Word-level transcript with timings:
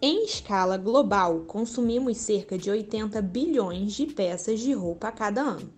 Em 0.00 0.26
escala 0.26 0.76
global, 0.76 1.44
consumimos 1.46 2.18
cerca 2.18 2.58
de 2.58 2.70
80 2.70 3.22
bilhões 3.22 3.94
de 3.94 4.04
peças 4.04 4.60
de 4.60 4.74
roupa 4.74 5.08
a 5.08 5.12
cada 5.12 5.40
ano, 5.40 5.72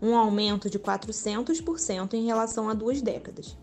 um 0.00 0.14
aumento 0.14 0.68
de 0.68 0.78
400% 0.78 2.12
em 2.12 2.26
relação 2.26 2.68
a 2.68 2.74
duas 2.74 3.00
décadas. 3.00 3.56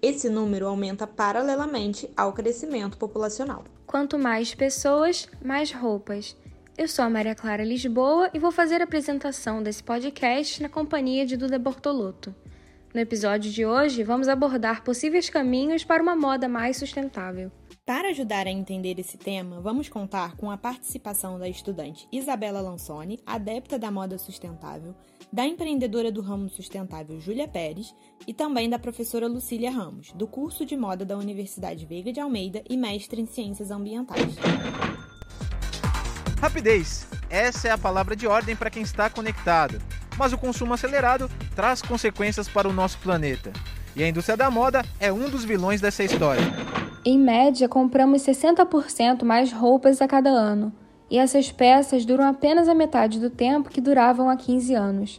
Esse 0.00 0.28
número 0.28 0.68
aumenta 0.68 1.08
paralelamente 1.08 2.08
ao 2.16 2.32
crescimento 2.32 2.96
populacional. 2.96 3.64
Quanto 3.84 4.16
mais 4.16 4.54
pessoas, 4.54 5.28
mais 5.44 5.72
roupas. 5.72 6.36
Eu 6.76 6.86
sou 6.86 7.04
a 7.04 7.10
Maria 7.10 7.34
Clara 7.34 7.64
Lisboa 7.64 8.30
e 8.32 8.38
vou 8.38 8.52
fazer 8.52 8.80
a 8.80 8.84
apresentação 8.84 9.60
desse 9.60 9.82
podcast 9.82 10.62
na 10.62 10.68
companhia 10.68 11.26
de 11.26 11.36
Duda 11.36 11.58
Bortolotto. 11.58 12.32
No 12.94 13.00
episódio 13.00 13.50
de 13.50 13.66
hoje, 13.66 14.04
vamos 14.04 14.28
abordar 14.28 14.84
possíveis 14.84 15.28
caminhos 15.28 15.82
para 15.82 16.00
uma 16.00 16.14
moda 16.14 16.48
mais 16.48 16.76
sustentável. 16.76 17.50
Para 17.88 18.10
ajudar 18.10 18.46
a 18.46 18.50
entender 18.50 19.00
esse 19.00 19.16
tema, 19.16 19.62
vamos 19.62 19.88
contar 19.88 20.36
com 20.36 20.50
a 20.50 20.58
participação 20.58 21.38
da 21.38 21.48
estudante 21.48 22.06
Isabela 22.12 22.60
Lansoni, 22.60 23.18
adepta 23.24 23.78
da 23.78 23.90
moda 23.90 24.18
sustentável, 24.18 24.94
da 25.32 25.46
empreendedora 25.46 26.12
do 26.12 26.20
ramo 26.20 26.50
sustentável 26.50 27.18
Júlia 27.18 27.48
Pérez 27.48 27.94
e 28.26 28.34
também 28.34 28.68
da 28.68 28.78
professora 28.78 29.26
Lucília 29.26 29.70
Ramos, 29.70 30.12
do 30.12 30.26
curso 30.26 30.66
de 30.66 30.76
moda 30.76 31.02
da 31.02 31.16
Universidade 31.16 31.86
Veiga 31.86 32.12
de 32.12 32.20
Almeida 32.20 32.62
e 32.68 32.76
mestre 32.76 33.22
em 33.22 33.26
ciências 33.26 33.70
ambientais. 33.70 34.36
Rapidez. 36.42 37.08
Essa 37.30 37.68
é 37.68 37.70
a 37.70 37.78
palavra 37.78 38.14
de 38.14 38.26
ordem 38.26 38.54
para 38.54 38.68
quem 38.68 38.82
está 38.82 39.08
conectado. 39.08 39.80
Mas 40.18 40.34
o 40.34 40.36
consumo 40.36 40.74
acelerado 40.74 41.30
traz 41.56 41.80
consequências 41.80 42.50
para 42.50 42.68
o 42.68 42.72
nosso 42.72 42.98
planeta. 42.98 43.50
E 43.96 44.02
a 44.02 44.08
indústria 44.08 44.36
da 44.36 44.50
moda 44.50 44.84
é 45.00 45.10
um 45.10 45.30
dos 45.30 45.42
vilões 45.42 45.80
dessa 45.80 46.04
história. 46.04 46.77
Em 47.10 47.18
média, 47.18 47.66
compramos 47.70 48.20
60% 48.20 49.24
mais 49.24 49.50
roupas 49.50 50.02
a 50.02 50.06
cada 50.06 50.28
ano. 50.28 50.70
E 51.10 51.16
essas 51.16 51.50
peças 51.50 52.04
duram 52.04 52.26
apenas 52.26 52.68
a 52.68 52.74
metade 52.74 53.18
do 53.18 53.30
tempo 53.30 53.70
que 53.70 53.80
duravam 53.80 54.28
há 54.28 54.36
15 54.36 54.74
anos. 54.74 55.18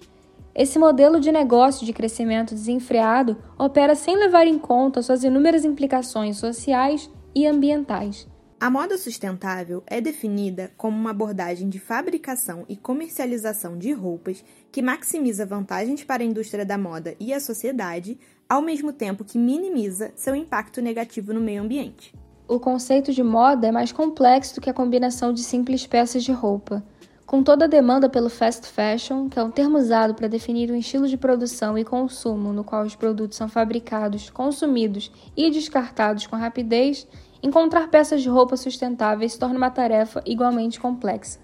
Esse 0.54 0.78
modelo 0.78 1.20
de 1.20 1.32
negócio 1.32 1.88
de 1.88 1.92
crescimento 1.92 2.54
desenfreado 2.54 3.38
opera 3.58 3.96
sem 3.96 4.16
levar 4.16 4.46
em 4.46 4.60
conta 4.60 5.02
suas 5.02 5.24
inúmeras 5.24 5.66
implicações 5.66 6.38
sociais 6.38 7.10
e 7.34 7.48
ambientais. 7.48 8.28
A 8.62 8.70
moda 8.70 8.98
sustentável 8.98 9.82
é 9.88 10.02
definida 10.02 10.70
como 10.76 10.98
uma 10.98 11.12
abordagem 11.12 11.70
de 11.70 11.80
fabricação 11.80 12.66
e 12.68 12.76
comercialização 12.76 13.78
de 13.78 13.94
roupas 13.94 14.44
que 14.70 14.82
maximiza 14.82 15.46
vantagens 15.46 16.04
para 16.04 16.24
a 16.24 16.26
indústria 16.26 16.66
da 16.66 16.78
moda 16.78 17.16
e 17.22 17.32
a 17.32 17.40
sociedade, 17.40 18.20
ao 18.50 18.62
mesmo 18.62 18.92
tempo 18.92 19.24
que 19.24 19.38
minimiza 19.38 20.12
seu 20.14 20.36
impacto 20.36 20.82
negativo 20.82 21.34
no 21.34 21.40
meio 21.40 21.62
ambiente. 21.62 22.14
O 22.50 22.60
conceito 22.60 23.14
de 23.14 23.24
moda 23.24 23.66
é 23.66 23.72
mais 23.72 23.94
complexo 23.94 24.56
do 24.56 24.62
que 24.62 24.70
a 24.70 24.74
combinação 24.74 25.32
de 25.32 25.42
simples 25.42 25.88
peças 25.88 26.22
de 26.22 26.34
roupa. 26.34 26.84
Com 27.26 27.42
toda 27.42 27.64
a 27.64 27.68
demanda 27.68 28.10
pelo 28.10 28.30
fast 28.30 28.68
fashion, 28.68 29.30
que 29.30 29.40
é 29.40 29.44
um 29.44 29.52
termo 29.52 29.78
usado 29.78 30.16
para 30.16 30.28
definir 30.28 30.70
um 30.70 30.76
estilo 30.76 31.08
de 31.08 31.16
produção 31.16 31.78
e 31.78 31.86
consumo 31.86 32.52
no 32.52 32.66
qual 32.66 32.84
os 32.84 32.96
produtos 32.96 33.38
são 33.38 33.48
fabricados, 33.48 34.30
consumidos 34.30 35.10
e 35.38 35.50
descartados 35.50 36.28
com 36.28 36.36
rapidez, 36.36 37.08
encontrar 37.42 37.90
peças 37.90 38.22
de 38.22 38.30
roupa 38.30 38.58
sustentáveis 38.58 39.38
torna 39.38 39.58
uma 39.58 39.70
tarefa 39.70 40.22
igualmente 40.26 40.80
complexa. 40.80 41.40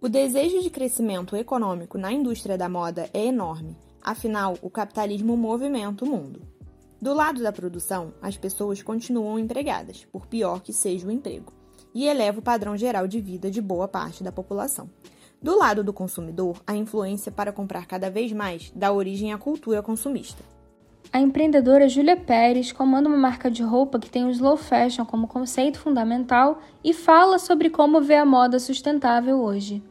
O 0.00 0.08
desejo 0.08 0.60
de 0.60 0.70
crescimento 0.70 1.36
econômico 1.36 1.98
na 1.98 2.12
indústria 2.12 2.58
da 2.58 2.68
moda 2.68 3.08
é 3.12 3.26
enorme, 3.26 3.76
afinal, 4.02 4.56
o 4.62 4.70
capitalismo 4.70 5.36
movimenta 5.36 6.04
o 6.04 6.08
mundo. 6.08 6.42
Do 7.00 7.14
lado 7.14 7.42
da 7.42 7.52
produção, 7.52 8.12
as 8.22 8.36
pessoas 8.36 8.82
continuam 8.82 9.38
empregadas, 9.38 10.04
por 10.12 10.26
pior 10.26 10.60
que 10.60 10.72
seja 10.72 11.06
o 11.06 11.10
emprego, 11.10 11.52
e 11.94 12.06
eleva 12.06 12.38
o 12.38 12.42
padrão 12.42 12.76
geral 12.76 13.08
de 13.08 13.20
vida 13.20 13.50
de 13.50 13.60
boa 13.60 13.88
parte 13.88 14.22
da 14.22 14.30
população. 14.30 14.88
Do 15.42 15.58
lado 15.58 15.82
do 15.82 15.92
consumidor, 15.92 16.62
a 16.64 16.76
influência 16.76 17.32
para 17.32 17.52
comprar 17.52 17.86
cada 17.86 18.08
vez 18.08 18.32
mais 18.32 18.72
dá 18.74 18.92
origem 18.92 19.32
à 19.32 19.38
cultura 19.38 19.82
consumista. 19.82 20.44
A 21.12 21.20
empreendedora 21.20 21.90
Júlia 21.90 22.16
Pérez 22.16 22.72
comanda 22.72 23.06
uma 23.06 23.18
marca 23.18 23.50
de 23.50 23.62
roupa 23.62 24.00
que 24.00 24.08
tem 24.08 24.24
o 24.24 24.30
slow 24.30 24.56
fashion 24.56 25.04
como 25.04 25.28
conceito 25.28 25.78
fundamental 25.78 26.62
e 26.82 26.94
fala 26.94 27.38
sobre 27.38 27.68
como 27.68 28.00
vê 28.00 28.14
a 28.14 28.24
moda 28.24 28.58
sustentável 28.58 29.42
hoje. 29.42 29.82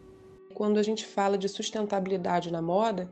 Quando 0.55 0.79
a 0.79 0.83
gente 0.83 1.05
fala 1.05 1.37
de 1.37 1.47
sustentabilidade 1.47 2.51
na 2.51 2.59
moda, 2.59 3.07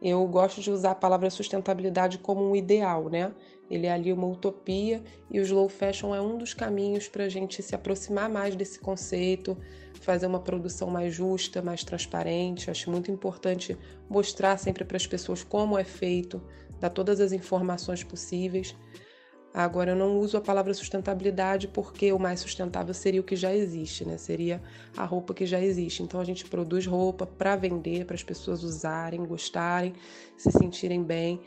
eu 0.00 0.26
gosto 0.26 0.62
de 0.62 0.70
usar 0.70 0.92
a 0.92 0.94
palavra 0.94 1.28
sustentabilidade 1.28 2.16
como 2.16 2.42
um 2.42 2.56
ideal, 2.56 3.10
né? 3.10 3.30
Ele 3.70 3.86
é 3.86 3.92
ali 3.92 4.14
uma 4.14 4.26
utopia 4.26 5.02
e 5.30 5.38
o 5.38 5.42
slow 5.42 5.68
fashion 5.68 6.14
é 6.14 6.22
um 6.22 6.38
dos 6.38 6.54
caminhos 6.54 7.06
para 7.06 7.24
a 7.24 7.28
gente 7.28 7.62
se 7.62 7.74
aproximar 7.74 8.30
mais 8.30 8.56
desse 8.56 8.78
conceito, 8.78 9.58
fazer 10.00 10.26
uma 10.26 10.40
produção 10.40 10.88
mais 10.88 11.14
justa, 11.14 11.60
mais 11.60 11.84
transparente. 11.84 12.70
Acho 12.70 12.90
muito 12.90 13.10
importante 13.10 13.76
mostrar 14.08 14.56
sempre 14.56 14.84
para 14.86 14.96
as 14.96 15.06
pessoas 15.06 15.44
como 15.44 15.78
é 15.78 15.84
feito, 15.84 16.42
dar 16.82 16.90
todas 16.90 17.20
as 17.20 17.32
informações 17.32 18.02
possíveis. 18.02 18.76
Agora, 19.54 19.92
eu 19.92 19.96
não 19.96 20.18
uso 20.18 20.36
a 20.36 20.40
palavra 20.40 20.74
sustentabilidade 20.74 21.68
porque 21.68 22.12
o 22.12 22.18
mais 22.18 22.40
sustentável 22.40 22.92
seria 22.92 23.20
o 23.20 23.24
que 23.24 23.36
já 23.36 23.54
existe, 23.54 24.04
né? 24.04 24.16
Seria 24.16 24.62
a 24.96 25.04
roupa 25.04 25.34
que 25.34 25.46
já 25.46 25.60
existe. 25.60 26.02
Então, 26.02 26.20
a 26.20 26.24
gente 26.24 26.44
produz 26.46 26.86
roupa 26.86 27.26
para 27.26 27.54
vender, 27.54 28.06
para 28.06 28.16
as 28.16 28.22
pessoas 28.22 28.64
usarem, 28.64 29.24
gostarem, 29.24 29.92
se 30.36 30.50
sentirem 30.50 31.02
bem. 31.04 31.40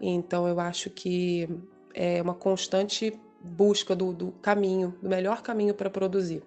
Então, 0.00 0.48
eu 0.48 0.58
acho 0.58 0.90
que 0.90 1.48
é 1.94 2.20
uma 2.22 2.34
constante 2.34 3.12
busca 3.42 3.94
do, 3.94 4.12
do 4.12 4.32
caminho, 4.32 4.94
do 5.02 5.08
melhor 5.08 5.42
caminho 5.42 5.74
para 5.74 5.90
produzir. 5.90 6.42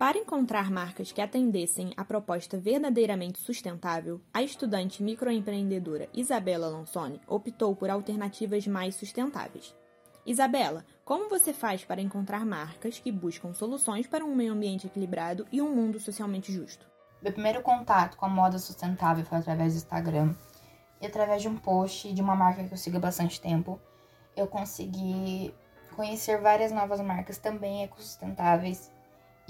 Para 0.00 0.16
encontrar 0.16 0.70
marcas 0.70 1.12
que 1.12 1.20
atendessem 1.20 1.92
à 1.94 2.02
proposta 2.02 2.56
verdadeiramente 2.56 3.38
sustentável, 3.38 4.18
a 4.32 4.42
estudante 4.42 5.02
microempreendedora 5.02 6.08
Isabela 6.14 6.68
Lansoni 6.68 7.20
optou 7.26 7.76
por 7.76 7.90
alternativas 7.90 8.66
mais 8.66 8.94
sustentáveis. 8.94 9.76
Isabela, 10.24 10.86
como 11.04 11.28
você 11.28 11.52
faz 11.52 11.84
para 11.84 12.00
encontrar 12.00 12.46
marcas 12.46 12.98
que 12.98 13.12
buscam 13.12 13.52
soluções 13.52 14.06
para 14.06 14.24
um 14.24 14.34
meio 14.34 14.54
ambiente 14.54 14.86
equilibrado 14.86 15.46
e 15.52 15.60
um 15.60 15.68
mundo 15.68 16.00
socialmente 16.00 16.50
justo? 16.50 16.86
Meu 17.20 17.34
primeiro 17.34 17.60
contato 17.60 18.16
com 18.16 18.24
a 18.24 18.30
moda 18.30 18.58
sustentável 18.58 19.22
foi 19.26 19.36
através 19.36 19.74
do 19.74 19.76
Instagram 19.76 20.34
e 20.98 21.06
através 21.06 21.42
de 21.42 21.48
um 21.48 21.58
post 21.58 22.10
de 22.10 22.22
uma 22.22 22.34
marca 22.34 22.64
que 22.64 22.72
eu 22.72 22.78
sigo 22.78 22.96
há 22.96 23.00
bastante 23.00 23.38
tempo. 23.38 23.78
Eu 24.34 24.46
consegui 24.46 25.54
conhecer 25.94 26.40
várias 26.40 26.72
novas 26.72 27.02
marcas 27.02 27.36
também 27.36 27.82
ecossustentáveis 27.82 28.90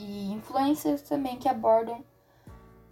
e 0.02 0.32
influencers 0.32 1.02
também 1.02 1.36
que 1.36 1.48
abordam 1.48 2.04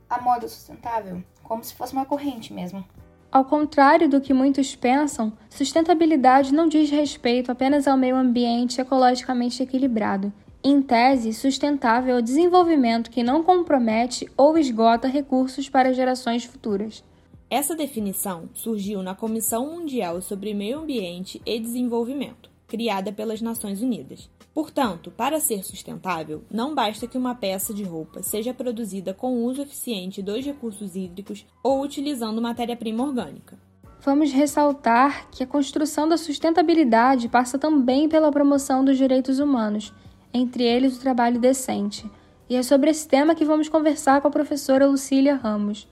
a 0.09 0.21
moda 0.21 0.49
sustentável, 0.49 1.23
como 1.43 1.63
se 1.65 1.75
fosse 1.75 1.93
uma 1.93 2.05
corrente 2.05 2.53
mesmo. 2.53 2.85
Ao 3.31 3.45
contrário 3.45 4.09
do 4.09 4.21
que 4.21 4.33
muitos 4.33 4.75
pensam, 4.75 5.33
sustentabilidade 5.51 6.55
não 6.55 6.67
diz 6.67 6.91
respeito 6.91 7.53
apenas 7.53 7.87
ao 7.87 7.97
meio 7.97 8.17
ambiente 8.17 8.81
ecologicamente 8.81 9.63
equilibrado. 9.63 10.33
Em 10.65 10.81
tese, 10.83 11.33
sustentável 11.33 12.17
é 12.17 12.19
o 12.19 12.23
desenvolvimento 12.23 13.11
que 13.11 13.23
não 13.23 13.45
compromete 13.45 14.29
ou 14.37 14.59
esgota 14.59 15.07
recursos 15.07 15.69
para 15.69 15.93
gerações 15.93 16.45
futuras. 16.45 17.05
Essa 17.51 17.75
definição 17.75 18.49
surgiu 18.55 19.03
na 19.03 19.15
Comissão 19.15 19.71
Mundial 19.71 20.21
sobre 20.21 20.53
Meio 20.53 20.81
Ambiente 20.81 21.41
e 21.47 21.61
Desenvolvimento, 21.61 22.51
criada 22.69 23.11
pelas 23.11 23.41
Nações 23.41 23.83
Unidas. 23.83 24.31
Portanto, 24.53 25.11
para 25.11 25.41
ser 25.41 25.65
sustentável, 25.65 26.45
não 26.51 26.75
basta 26.75 27.07
que 27.07 27.17
uma 27.17 27.35
peça 27.35 27.73
de 27.73 27.83
roupa 27.83 28.23
seja 28.23 28.53
produzida 28.53 29.15
com 29.15 29.45
uso 29.45 29.63
eficiente 29.63 30.23
dos 30.23 30.45
recursos 30.45 30.95
hídricos 30.95 31.47
ou 31.63 31.83
utilizando 31.83 32.43
matéria-prima 32.43 33.03
orgânica. 33.03 33.59
Vamos 34.01 34.31
ressaltar 34.31 35.29
que 35.31 35.43
a 35.43 35.47
construção 35.47 36.09
da 36.09 36.17
sustentabilidade 36.17 37.29
passa 37.29 37.59
também 37.59 38.09
pela 38.09 38.31
promoção 38.31 38.85
dos 38.85 38.97
direitos 38.97 39.41
humanos, 39.41 39.93
entre 40.33 40.63
eles 40.63 40.97
o 40.97 41.01
trabalho 41.01 41.41
decente. 41.41 42.09
E 42.49 42.55
é 42.55 42.63
sobre 42.63 42.91
esse 42.91 43.07
tema 43.09 43.35
que 43.35 43.45
vamos 43.45 43.69
conversar 43.69 44.21
com 44.21 44.29
a 44.29 44.31
professora 44.31 44.87
Lucília 44.87 45.35
Ramos. 45.35 45.89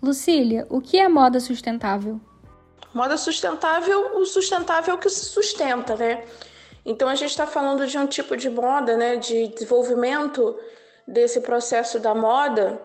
Lucília, 0.00 0.66
o 0.70 0.80
que 0.80 0.98
é 0.98 1.08
moda 1.08 1.40
sustentável? 1.40 2.20
Moda 2.92 3.16
sustentável, 3.16 4.16
o 4.18 4.24
sustentável 4.24 4.96
que 4.98 5.08
se 5.10 5.26
sustenta, 5.26 5.94
né? 5.96 6.24
Então 6.84 7.08
a 7.08 7.14
gente 7.14 7.30
está 7.30 7.46
falando 7.46 7.86
de 7.86 7.98
um 7.98 8.06
tipo 8.06 8.36
de 8.36 8.48
moda, 8.48 8.96
né, 8.96 9.16
de 9.16 9.48
desenvolvimento 9.48 10.58
desse 11.06 11.40
processo 11.40 11.98
da 11.98 12.14
moda 12.14 12.80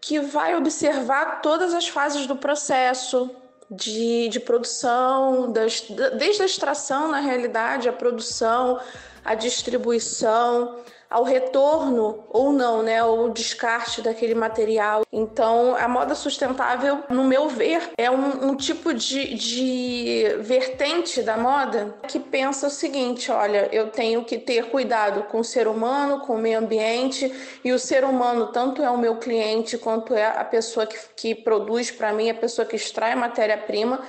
que 0.00 0.18
vai 0.18 0.54
observar 0.56 1.40
todas 1.40 1.74
as 1.74 1.88
fases 1.88 2.26
do 2.26 2.36
processo 2.36 3.30
de, 3.70 4.28
de 4.28 4.40
produção, 4.40 5.50
das, 5.50 5.84
desde 6.18 6.42
a 6.42 6.46
extração, 6.46 7.08
na 7.08 7.18
realidade, 7.18 7.88
a 7.88 7.92
produção, 7.92 8.80
à 9.24 9.34
distribuição, 9.34 10.76
ao 11.08 11.22
retorno 11.22 12.24
ou 12.30 12.52
não, 12.52 12.82
né, 12.82 13.02
ou 13.02 13.30
descarte 13.30 14.02
daquele 14.02 14.34
material. 14.34 15.02
Então, 15.12 15.76
a 15.76 15.88
moda 15.88 16.14
sustentável, 16.14 17.04
no 17.08 17.24
meu 17.24 17.48
ver, 17.48 17.90
é 17.96 18.10
um, 18.10 18.50
um 18.50 18.56
tipo 18.56 18.92
de, 18.92 19.34
de 19.34 20.36
vertente 20.40 21.22
da 21.22 21.36
moda 21.36 21.94
que 22.08 22.18
pensa 22.18 22.66
o 22.66 22.70
seguinte: 22.70 23.30
olha, 23.30 23.68
eu 23.72 23.90
tenho 23.90 24.24
que 24.24 24.38
ter 24.38 24.70
cuidado 24.70 25.24
com 25.24 25.40
o 25.40 25.44
ser 25.44 25.68
humano, 25.68 26.20
com 26.20 26.34
o 26.34 26.38
meio 26.38 26.58
ambiente, 26.58 27.32
e 27.64 27.72
o 27.72 27.78
ser 27.78 28.04
humano 28.04 28.48
tanto 28.48 28.82
é 28.82 28.90
o 28.90 28.98
meu 28.98 29.16
cliente 29.16 29.78
quanto 29.78 30.14
é 30.14 30.26
a 30.26 30.44
pessoa 30.44 30.86
que, 30.86 30.98
que 31.14 31.34
produz 31.34 31.90
para 31.90 32.12
mim, 32.12 32.30
a 32.30 32.34
pessoa 32.34 32.66
que 32.66 32.76
extrai 32.76 33.14
matéria-prima. 33.14 34.00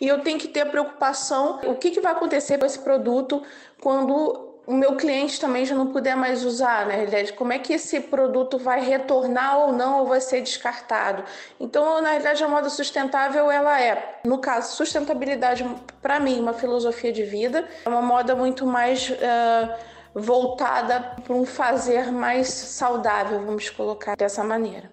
E 0.00 0.08
eu 0.08 0.20
tenho 0.20 0.38
que 0.38 0.48
ter 0.48 0.66
preocupação 0.66 1.60
o 1.64 1.76
que, 1.76 1.92
que 1.92 2.00
vai 2.00 2.10
acontecer 2.10 2.58
com 2.58 2.66
esse 2.66 2.80
produto 2.80 3.40
quando 3.80 4.51
o 4.66 4.74
meu 4.74 4.96
cliente 4.96 5.40
também 5.40 5.64
já 5.64 5.74
não 5.74 5.88
puder 5.88 6.16
mais 6.16 6.44
usar, 6.44 6.86
né? 6.86 7.06
Como 7.36 7.52
é 7.52 7.58
que 7.58 7.72
esse 7.72 8.00
produto 8.00 8.58
vai 8.58 8.80
retornar 8.80 9.58
ou 9.58 9.72
não, 9.72 10.00
ou 10.00 10.06
vai 10.06 10.20
ser 10.20 10.40
descartado? 10.40 11.24
Então, 11.58 12.00
na 12.00 12.10
realidade, 12.10 12.44
a 12.44 12.48
moda 12.48 12.70
sustentável, 12.70 13.50
ela 13.50 13.80
é, 13.80 14.20
no 14.24 14.38
caso, 14.38 14.76
sustentabilidade, 14.76 15.68
para 16.00 16.20
mim, 16.20 16.38
uma 16.38 16.52
filosofia 16.52 17.12
de 17.12 17.24
vida, 17.24 17.68
é 17.84 17.88
uma 17.88 18.02
moda 18.02 18.36
muito 18.36 18.64
mais 18.64 19.10
uh, 19.10 19.74
voltada 20.14 21.00
para 21.24 21.34
um 21.34 21.44
fazer 21.44 22.12
mais 22.12 22.48
saudável, 22.48 23.44
vamos 23.44 23.68
colocar 23.68 24.16
dessa 24.16 24.44
maneira. 24.44 24.92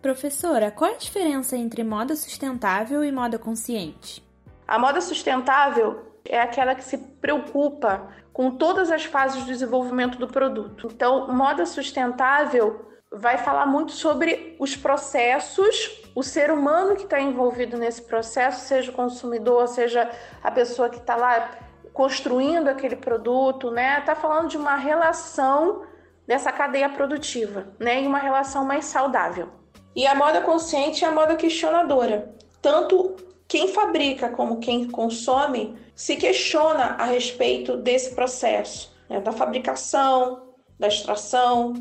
Professora, 0.00 0.70
qual 0.70 0.92
é 0.92 0.94
a 0.94 0.98
diferença 0.98 1.56
entre 1.56 1.82
moda 1.82 2.14
sustentável 2.14 3.02
e 3.04 3.10
moda 3.10 3.36
consciente? 3.36 4.24
A 4.66 4.78
moda 4.78 5.00
sustentável 5.00 6.04
é 6.24 6.40
aquela 6.40 6.74
que 6.74 6.84
se 6.84 6.98
preocupa 6.98 8.08
com 8.38 8.52
todas 8.52 8.92
as 8.92 9.04
fases 9.04 9.42
do 9.42 9.46
desenvolvimento 9.46 10.16
do 10.16 10.28
produto. 10.28 10.88
Então, 10.94 11.26
moda 11.26 11.66
sustentável 11.66 12.88
vai 13.10 13.36
falar 13.36 13.66
muito 13.66 13.90
sobre 13.90 14.54
os 14.60 14.76
processos, 14.76 16.00
o 16.14 16.22
ser 16.22 16.52
humano 16.52 16.94
que 16.94 17.02
está 17.02 17.20
envolvido 17.20 17.76
nesse 17.76 18.00
processo, 18.00 18.64
seja 18.64 18.92
o 18.92 18.94
consumidor, 18.94 19.66
seja 19.66 20.08
a 20.40 20.52
pessoa 20.52 20.88
que 20.88 20.98
está 20.98 21.16
lá 21.16 21.50
construindo 21.92 22.68
aquele 22.68 22.94
produto, 22.94 23.72
né? 23.72 23.98
Está 23.98 24.14
falando 24.14 24.46
de 24.46 24.56
uma 24.56 24.76
relação 24.76 25.82
dessa 26.24 26.52
cadeia 26.52 26.90
produtiva, 26.90 27.66
né? 27.76 28.04
E 28.04 28.06
uma 28.06 28.20
relação 28.20 28.64
mais 28.64 28.84
saudável. 28.84 29.48
E 29.96 30.06
a 30.06 30.14
moda 30.14 30.42
consciente 30.42 31.04
é 31.04 31.08
a 31.08 31.12
moda 31.12 31.34
questionadora. 31.34 32.32
Tanto 32.62 33.16
quem 33.48 33.66
fabrica 33.66 34.28
como 34.28 34.60
quem 34.60 34.88
consome 34.88 35.76
se 35.98 36.14
questiona 36.14 36.94
a 36.96 37.06
respeito 37.06 37.76
desse 37.76 38.14
processo, 38.14 38.94
né, 39.10 39.20
da 39.20 39.32
fabricação, 39.32 40.42
da 40.78 40.86
extração, 40.86 41.74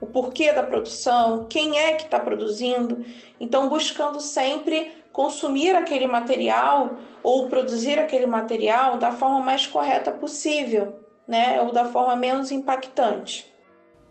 o 0.00 0.06
porquê 0.06 0.52
da 0.52 0.64
produção, 0.64 1.46
quem 1.48 1.78
é 1.78 1.92
que 1.92 2.02
está 2.02 2.18
produzindo. 2.18 3.04
Então, 3.38 3.68
buscando 3.68 4.20
sempre 4.20 4.90
consumir 5.12 5.76
aquele 5.76 6.08
material 6.08 6.96
ou 7.22 7.48
produzir 7.48 7.96
aquele 7.96 8.26
material 8.26 8.98
da 8.98 9.12
forma 9.12 9.38
mais 9.38 9.68
correta 9.68 10.10
possível, 10.10 10.98
né, 11.28 11.62
ou 11.62 11.70
da 11.70 11.84
forma 11.84 12.16
menos 12.16 12.50
impactante. 12.50 13.54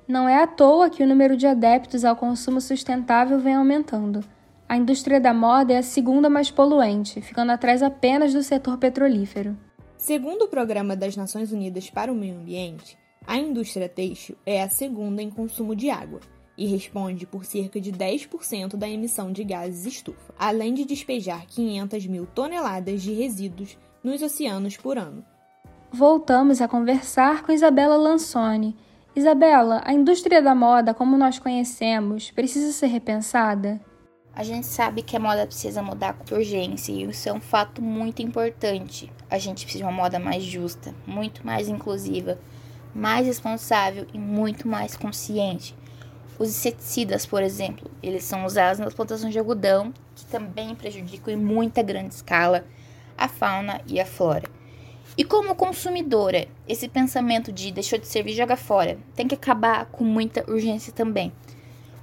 Não 0.07 0.29
é 0.29 0.41
à 0.41 0.47
toa 0.47 0.89
que 0.89 1.03
o 1.03 1.07
número 1.07 1.35
de 1.35 1.45
adeptos 1.45 2.05
ao 2.05 2.15
consumo 2.15 2.61
sustentável 2.61 3.37
vem 3.37 3.55
aumentando. 3.55 4.23
A 4.69 4.77
indústria 4.77 5.19
da 5.19 5.33
moda 5.33 5.73
é 5.73 5.77
a 5.79 5.83
segunda 5.83 6.29
mais 6.29 6.51
poluente, 6.51 7.19
ficando 7.21 7.51
atrás 7.51 7.81
apenas 7.81 8.35
do 8.35 8.43
setor 8.43 8.77
petrolífero. 8.77 9.57
Segundo 9.97 10.43
o 10.43 10.47
Programa 10.47 10.95
das 10.95 11.17
Nações 11.17 11.51
Unidas 11.51 11.89
para 11.89 12.11
o 12.13 12.15
Meio 12.15 12.35
Ambiente, 12.35 12.95
a 13.25 13.35
indústria 13.35 13.89
têxtil 13.89 14.37
é 14.45 14.61
a 14.61 14.69
segunda 14.69 15.23
em 15.23 15.31
consumo 15.31 15.75
de 15.75 15.89
água 15.89 16.19
e 16.55 16.67
responde 16.67 17.25
por 17.25 17.45
cerca 17.45 17.81
de 17.81 17.91
10% 17.91 18.75
da 18.75 18.87
emissão 18.87 19.31
de 19.31 19.43
gases 19.43 19.87
estufa, 19.87 20.35
além 20.37 20.75
de 20.75 20.85
despejar 20.85 21.47
500 21.47 22.05
mil 22.05 22.27
toneladas 22.27 23.01
de 23.01 23.11
resíduos 23.11 23.75
nos 24.03 24.21
oceanos 24.21 24.77
por 24.77 24.99
ano. 24.99 25.25
Voltamos 25.91 26.61
a 26.61 26.67
conversar 26.67 27.41
com 27.41 27.51
Isabela 27.51 27.97
Lansone. 27.97 28.77
Isabela, 29.15 29.81
a 29.83 29.91
indústria 29.91 30.43
da 30.43 30.53
moda, 30.53 30.93
como 30.93 31.17
nós 31.17 31.39
conhecemos, 31.39 32.29
precisa 32.29 32.71
ser 32.71 32.87
repensada? 32.87 33.81
A 34.33 34.43
gente 34.43 34.67
sabe 34.67 35.01
que 35.01 35.17
a 35.17 35.19
moda 35.19 35.45
precisa 35.45 35.81
mudar 35.81 36.13
com 36.13 36.35
urgência 36.35 36.91
e 36.91 37.03
isso 37.03 37.27
é 37.27 37.33
um 37.33 37.41
fato 37.41 37.81
muito 37.81 38.21
importante. 38.21 39.11
A 39.29 39.37
gente 39.37 39.65
precisa 39.65 39.83
de 39.83 39.89
uma 39.89 39.91
moda 39.91 40.19
mais 40.19 40.43
justa, 40.43 40.93
muito 41.05 41.45
mais 41.45 41.67
inclusiva, 41.67 42.39
mais 42.93 43.25
responsável 43.25 44.05
e 44.13 44.19
muito 44.19 44.67
mais 44.67 44.95
consciente. 44.95 45.75
Os 46.37 46.49
inseticidas, 46.49 47.25
por 47.25 47.43
exemplo, 47.43 47.89
eles 48.01 48.23
são 48.23 48.45
usados 48.45 48.79
nas 48.79 48.93
plantações 48.93 49.33
de 49.33 49.39
algodão, 49.39 49.93
que 50.15 50.25
também 50.25 50.73
prejudicam 50.73 51.33
em 51.33 51.37
muita 51.37 51.81
grande 51.81 52.13
escala 52.13 52.63
a 53.17 53.27
fauna 53.27 53.81
e 53.87 53.99
a 53.99 54.05
flora. 54.05 54.49
E 55.17 55.25
como 55.25 55.53
consumidora, 55.53 56.47
esse 56.65 56.87
pensamento 56.87 57.51
de 57.51 57.71
deixou 57.71 57.99
de 57.99 58.07
servir 58.07 58.35
joga 58.35 58.55
fora 58.55 58.97
tem 59.15 59.27
que 59.27 59.35
acabar 59.35 59.85
com 59.87 60.05
muita 60.05 60.49
urgência 60.49 60.93
também 60.93 61.33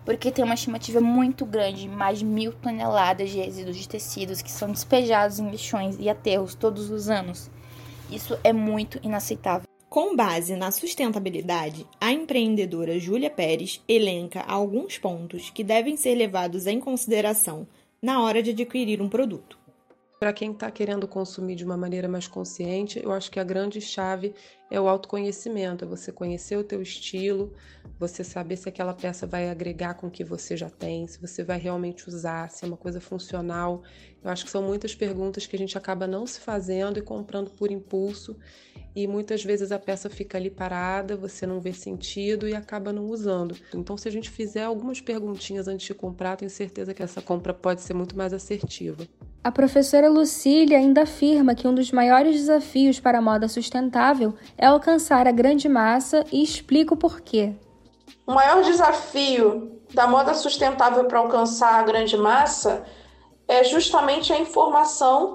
porque 0.07 0.31
tem 0.31 0.45
uma 0.45 0.55
estimativa 0.55 1.01
muito 1.01 1.45
grande, 1.45 1.89
mais 1.89 2.21
de 2.21 2.25
mil 2.25 2.53
toneladas 2.53 3.29
de 3.29 3.39
resíduos 3.39 3.77
de 3.77 3.89
tecidos 3.89 4.41
que 4.41 4.51
são 4.51 4.71
despejados 4.71 5.41
em 5.41 5.51
lixões 5.51 5.97
e 5.99 6.09
aterros 6.09 6.55
todos 6.55 6.91
os 6.91 7.11
anos. 7.11 7.51
Isso 8.09 8.39
é 8.45 8.53
muito 8.53 9.01
inaceitável. 9.03 9.67
Com 9.91 10.15
base 10.15 10.55
na 10.55 10.71
sustentabilidade, 10.71 11.85
a 12.01 12.13
empreendedora 12.13 13.01
Júlia 13.01 13.31
Pérez 13.31 13.83
elenca 13.89 14.43
alguns 14.43 14.97
pontos 14.97 15.51
que 15.51 15.65
devem 15.65 15.97
ser 15.97 16.15
levados 16.15 16.69
em 16.69 16.79
consideração 16.79 17.67
na 18.01 18.23
hora 18.23 18.41
de 18.41 18.51
adquirir 18.51 19.03
um 19.03 19.09
produto. 19.09 19.56
Para 20.19 20.33
quem 20.33 20.53
está 20.53 20.71
querendo 20.71 21.07
consumir 21.07 21.57
de 21.57 21.65
uma 21.65 21.77
maneira 21.77 22.09
mais 22.09 22.27
consciente, 22.27 22.99
eu 23.03 23.13
acho 23.13 23.31
que 23.31 23.39
a 23.39 23.45
grande 23.45 23.83
chave 23.83 24.35
é 24.71 24.81
o 24.81 24.89
autoconhecimento, 24.89 25.85
é 25.85 25.89
você 25.89 26.11
conhecer 26.11 26.57
o 26.57 26.65
teu 26.65 26.81
estilo, 26.81 27.53
você 27.99 28.25
saber 28.25 28.57
se 28.57 28.67
aquela 28.67 28.95
peça 28.95 29.27
vai 29.27 29.51
agregar 29.51 29.93
com 29.93 30.07
o 30.07 30.11
que 30.11 30.25
você 30.25 30.57
já 30.57 30.71
tem, 30.71 31.07
se 31.07 31.21
você 31.21 31.45
vai 31.45 31.59
realmente 31.59 32.09
usar, 32.09 32.51
se 32.51 32.65
é 32.65 32.69
uma 32.69 32.79
coisa 32.79 32.99
funcional. 32.99 33.83
Eu 34.25 34.31
acho 34.31 34.47
que 34.47 34.51
são 34.51 34.63
muitas 34.63 34.95
perguntas 34.95 35.47
que 35.47 35.55
a 35.55 35.59
gente 35.59 35.77
acaba 35.77 36.07
não 36.07 36.27
se 36.27 36.41
fazendo 36.41 36.99
e 36.99 37.03
comprando 37.03 37.51
por 37.51 37.71
impulso, 37.71 38.39
e 38.95 39.07
muitas 39.07 39.45
vezes 39.45 39.71
a 39.71 39.79
peça 39.79 40.09
fica 40.09 40.39
ali 40.39 40.51
parada, 40.51 41.15
você 41.15 41.47
não 41.47 41.61
vê 41.61 41.75
sentido 41.75 42.49
e 42.49 42.55
acaba 42.55 42.91
não 42.91 43.05
usando. 43.05 43.55
Então, 43.75 43.99
se 43.99 44.09
a 44.09 44.11
gente 44.11 44.31
fizer 44.31 44.63
algumas 44.63 44.99
perguntinhas 44.99 45.69
antes 45.69 45.87
de 45.87 45.93
comprar, 45.93 46.37
tenho 46.37 46.51
certeza 46.51 46.95
que 46.95 47.03
essa 47.03 47.21
compra 47.21 47.53
pode 47.53 47.83
ser 47.83 47.93
muito 47.93 48.17
mais 48.17 48.33
assertiva. 48.33 49.07
A 49.47 49.53
professora 49.53 50.11
Lucília 50.11 50.77
ainda 50.77 51.03
afirma 51.03 51.55
que 51.55 51.69
um 51.69 51.73
dos 51.73 51.93
maiores 51.93 52.35
desafios 52.35 52.99
para 52.99 53.19
a 53.19 53.23
moda 53.23 53.47
sustentável 53.47 54.35
é 54.59 54.67
alcançar 54.67 55.25
a 55.29 55.31
grande 55.31 55.69
massa 55.69 56.25
e 56.33 56.43
explica 56.43 56.95
o 56.95 56.97
porquê. 56.97 57.55
O 58.27 58.33
maior 58.33 58.65
desafio 58.65 59.81
da 59.95 60.09
moda 60.09 60.35
sustentável 60.35 61.05
para 61.05 61.21
alcançar 61.21 61.75
a 61.75 61.85
grande 61.85 62.17
massa 62.17 62.83
é 63.47 63.63
justamente 63.63 64.33
a 64.33 64.41
informação 64.41 65.35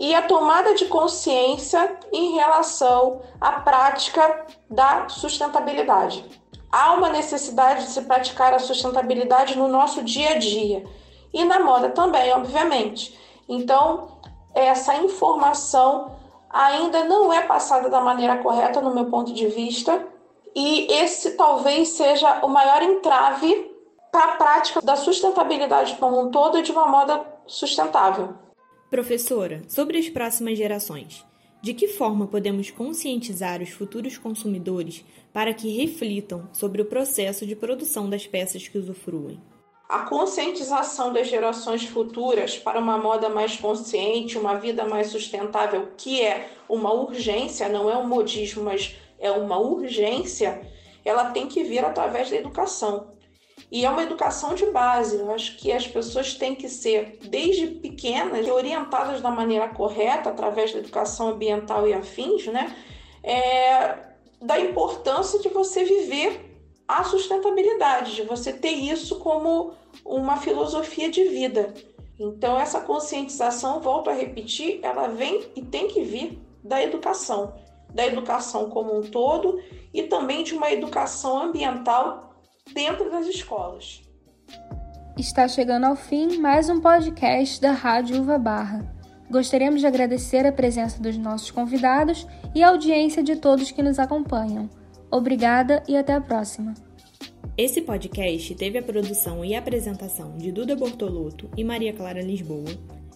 e 0.00 0.12
a 0.12 0.22
tomada 0.22 0.74
de 0.74 0.86
consciência 0.86 1.96
em 2.12 2.34
relação 2.34 3.22
à 3.40 3.52
prática 3.60 4.44
da 4.68 5.08
sustentabilidade. 5.08 6.24
Há 6.68 6.94
uma 6.94 7.10
necessidade 7.10 7.84
de 7.84 7.90
se 7.90 8.02
praticar 8.02 8.52
a 8.52 8.58
sustentabilidade 8.58 9.56
no 9.56 9.68
nosso 9.68 10.02
dia 10.02 10.30
a 10.30 10.38
dia 10.38 10.84
e 11.34 11.44
na 11.44 11.58
moda 11.58 11.90
também, 11.90 12.32
obviamente. 12.32 13.18
Então, 13.48 14.18
essa 14.54 14.96
informação 14.96 16.12
ainda 16.48 17.04
não 17.04 17.32
é 17.32 17.42
passada 17.42 17.90
da 17.90 18.00
maneira 18.00 18.38
correta, 18.38 18.80
no 18.80 18.94
meu 18.94 19.06
ponto 19.06 19.34
de 19.34 19.48
vista, 19.48 20.06
e 20.54 20.86
esse 20.92 21.32
talvez 21.32 21.88
seja 21.88 22.40
o 22.44 22.48
maior 22.48 22.80
entrave 22.80 23.72
para 24.12 24.34
a 24.34 24.36
prática 24.36 24.80
da 24.80 24.94
sustentabilidade 24.94 25.96
como 25.96 26.20
um 26.20 26.30
todo 26.30 26.56
e 26.58 26.62
de 26.62 26.70
uma 26.70 26.86
moda 26.86 27.26
sustentável. 27.44 28.34
Professora, 28.88 29.62
sobre 29.68 29.98
as 29.98 30.08
próximas 30.08 30.56
gerações, 30.56 31.26
de 31.60 31.74
que 31.74 31.88
forma 31.88 32.28
podemos 32.28 32.70
conscientizar 32.70 33.60
os 33.60 33.70
futuros 33.70 34.16
consumidores 34.16 35.04
para 35.32 35.52
que 35.52 35.76
reflitam 35.76 36.48
sobre 36.52 36.80
o 36.80 36.84
processo 36.84 37.44
de 37.44 37.56
produção 37.56 38.08
das 38.08 38.24
peças 38.24 38.68
que 38.68 38.78
usufruem? 38.78 39.40
A 39.88 40.00
conscientização 40.00 41.12
das 41.12 41.28
gerações 41.28 41.84
futuras 41.84 42.56
para 42.56 42.78
uma 42.78 42.96
moda 42.96 43.28
mais 43.28 43.56
consciente, 43.56 44.38
uma 44.38 44.54
vida 44.54 44.84
mais 44.86 45.08
sustentável, 45.08 45.92
que 45.96 46.22
é 46.22 46.48
uma 46.68 46.92
urgência, 46.92 47.68
não 47.68 47.90
é 47.90 47.96
um 47.96 48.06
modismo, 48.06 48.64
mas 48.64 48.96
é 49.18 49.30
uma 49.30 49.58
urgência, 49.58 50.66
ela 51.04 51.30
tem 51.30 51.46
que 51.46 51.62
vir 51.62 51.84
através 51.84 52.30
da 52.30 52.36
educação. 52.36 53.14
E 53.70 53.84
é 53.84 53.90
uma 53.90 54.02
educação 54.02 54.54
de 54.54 54.66
base. 54.66 55.18
Eu 55.18 55.30
acho 55.32 55.56
que 55.56 55.70
as 55.70 55.86
pessoas 55.86 56.34
têm 56.34 56.54
que 56.54 56.68
ser, 56.68 57.18
desde 57.22 57.66
pequenas, 57.66 58.48
orientadas 58.48 59.20
da 59.20 59.30
maneira 59.30 59.68
correta, 59.68 60.30
através 60.30 60.72
da 60.72 60.78
educação 60.78 61.28
ambiental 61.28 61.86
e 61.86 61.92
afins, 61.92 62.46
né? 62.46 62.74
É, 63.22 63.96
da 64.40 64.58
importância 64.60 65.38
de 65.40 65.48
você 65.48 65.84
viver 65.84 66.53
a 66.86 67.02
sustentabilidade, 67.04 68.14
de 68.14 68.22
você 68.22 68.52
ter 68.52 68.72
isso 68.72 69.18
como 69.18 69.72
uma 70.04 70.36
filosofia 70.36 71.10
de 71.10 71.24
vida. 71.24 71.72
Então, 72.18 72.58
essa 72.58 72.80
conscientização, 72.80 73.80
volto 73.80 74.10
a 74.10 74.12
repetir, 74.12 74.80
ela 74.82 75.08
vem 75.08 75.44
e 75.56 75.62
tem 75.62 75.88
que 75.88 76.02
vir 76.02 76.38
da 76.62 76.82
educação, 76.82 77.54
da 77.92 78.06
educação 78.06 78.70
como 78.70 78.96
um 78.96 79.02
todo 79.02 79.60
e 79.92 80.04
também 80.04 80.44
de 80.44 80.54
uma 80.54 80.70
educação 80.70 81.42
ambiental 81.42 82.34
dentro 82.72 83.10
das 83.10 83.26
escolas. 83.26 84.02
Está 85.18 85.46
chegando 85.48 85.84
ao 85.84 85.96
fim 85.96 86.38
mais 86.38 86.68
um 86.68 86.80
podcast 86.80 87.60
da 87.60 87.72
Rádio 87.72 88.20
Uva 88.20 88.38
Barra. 88.38 88.84
Gostaríamos 89.30 89.80
de 89.80 89.86
agradecer 89.86 90.46
a 90.46 90.52
presença 90.52 91.00
dos 91.00 91.16
nossos 91.16 91.50
convidados 91.50 92.26
e 92.54 92.62
a 92.62 92.68
audiência 92.68 93.22
de 93.22 93.36
todos 93.36 93.70
que 93.70 93.82
nos 93.82 93.98
acompanham. 93.98 94.68
Obrigada 95.14 95.80
e 95.86 95.96
até 95.96 96.12
a 96.12 96.20
próxima. 96.20 96.74
Esse 97.56 97.80
podcast 97.80 98.52
teve 98.56 98.78
a 98.78 98.82
produção 98.82 99.44
e 99.44 99.54
apresentação 99.54 100.36
de 100.36 100.50
Duda 100.50 100.74
Bortolotto 100.74 101.48
e 101.56 101.62
Maria 101.62 101.92
Clara 101.92 102.20
Lisboa, 102.20 102.68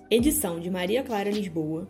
edição 0.09 0.61
de 0.61 0.71
Maria 0.71 1.03
Clara 1.03 1.29
Lisboa, 1.29 1.89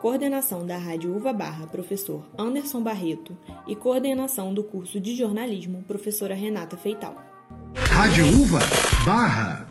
coordenação 0.00 0.64
da 0.64 0.76
Rádio 0.76 1.12
Uva 1.12 1.32
Barra, 1.32 1.66
professor 1.66 2.24
Anderson 2.38 2.80
Barreto, 2.84 3.36
e 3.66 3.74
coordenação 3.74 4.54
do 4.54 4.62
curso 4.62 5.00
de 5.00 5.16
jornalismo, 5.16 5.82
professora 5.88 6.36
Renata 6.36 6.76
Feital. 6.76 7.16
Rádio 7.74 8.26
Uva 8.40 8.60
Barra. 9.04 9.67